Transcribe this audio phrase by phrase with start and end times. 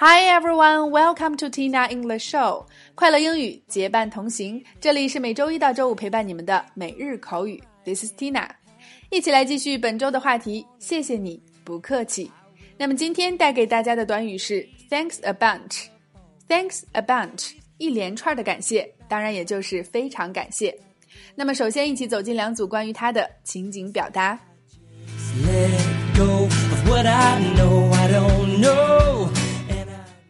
[0.00, 2.64] Hi everyone, welcome to Tina English Show。
[2.94, 7.60] 快乐英语结伴同行，这里是每周一到周五陪伴你们的每日口语。
[7.84, 8.48] This is Tina，
[9.10, 10.64] 一起来继续本周的话题。
[10.78, 12.30] 谢谢你，不客气。
[12.76, 15.86] 那么今天带给大家的短语是 Thanks a bunch。
[16.48, 20.72] Thanks a bunch，一连串的感谢，当然也就是非常感谢。
[21.34, 24.38] 那么首先一起走进两组关于它的情景表达。
[25.44, 29.27] Let go of what I know, I don't know.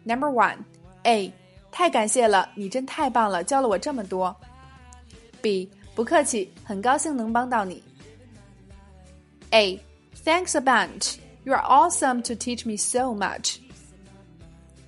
[0.08, 0.58] Number one,
[1.04, 1.32] A，
[1.70, 4.34] 太感谢了，你真太棒了，教了我这么多。
[5.40, 7.82] B，不客气，很高兴能帮到你。
[9.50, 9.80] A,
[10.24, 11.16] thanks a bunch.
[11.44, 13.58] You are awesome to teach me so much.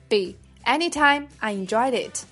[0.08, 2.24] B, anytime, I enjoyed it.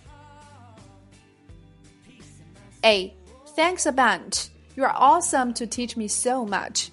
[2.82, 3.14] A,
[3.54, 4.48] thanks a bunch.
[4.76, 6.88] You are awesome to teach me so much.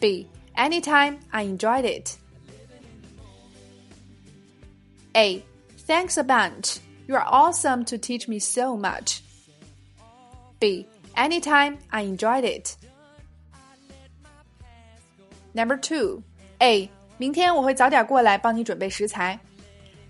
[0.00, 2.16] B, anytime, I enjoyed it.
[5.14, 5.42] A.
[5.86, 6.78] Thanks a bunch.
[7.06, 9.22] You are awesome to teach me so much.
[10.58, 10.86] B.
[11.16, 12.76] Anytime, I enjoyed it.
[15.54, 16.22] Number two.
[16.60, 16.90] A.
[17.18, 19.38] 明天我会早点过来帮你准备食材。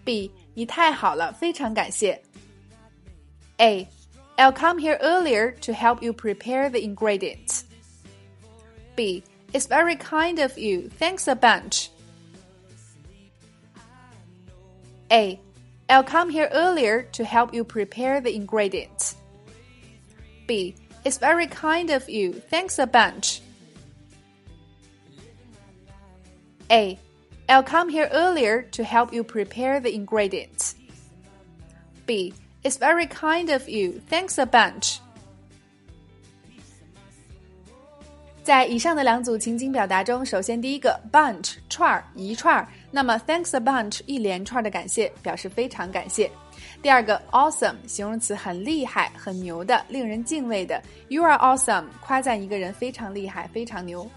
[0.05, 0.31] B.
[0.55, 2.21] 你太好了，非常感谢。
[3.59, 3.87] A.
[4.37, 7.63] I'll come here earlier to help you prepare the ingredients.
[8.95, 9.23] B.
[9.53, 10.91] It's very kind of you.
[10.99, 11.89] Thanks a bunch.
[15.12, 15.40] A.
[15.90, 19.18] I'll come here earlier to help you prepare the ingredients.
[20.48, 20.76] B.
[21.04, 22.32] It's very kind of you.
[22.32, 23.42] Thanks a bunch.
[26.70, 26.98] A.
[27.50, 30.76] I'll come here earlier to help you prepare the ingredients.
[32.06, 32.34] B.
[32.64, 34.00] It's very kind of you.
[34.08, 35.02] Thanks a bunch.
[38.44, 46.30] 在以上的两组情景表达中，首先第一个 bunch 串儿一串儿，那么 thanks a bunch 一连串的感谢，表示非常感谢。
[46.82, 54.10] 第二个 awesome 形容词很厉害、很牛的、令人敬畏的，you are awesome 夸赞一个人非常厉害、非常牛。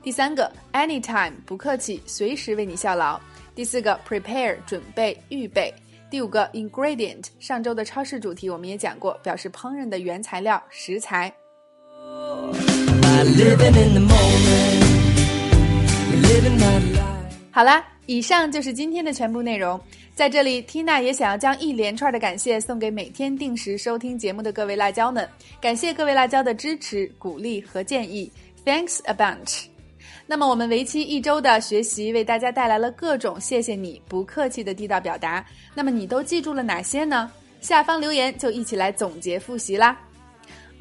[0.00, 3.20] 第三个 anytime 不客气，随时为你效劳。
[3.54, 5.74] 第四个 prepare 准备、预备。
[6.08, 11.32] 第五个 ingredient 上周的超市主题我们也讲过，表示烹饪的原材料、食材。
[17.52, 19.80] 好啦，以上就是今天的全部内容。
[20.14, 25.28] 在这里，Tina 也想要将一连串的感谢送给每天定时收听节目的各位辣椒们，
[25.60, 28.30] 感谢各位辣椒的支持、鼓励和建议
[28.64, 29.64] ，Thanks a bunch。
[30.26, 35.44] 那么我们为期一周的学习，为大家带来了各种谢谢你不客气的地道表达。
[35.74, 37.30] 那么你都记住了哪些呢？
[37.60, 39.98] 下方留言就一起来总结复习啦。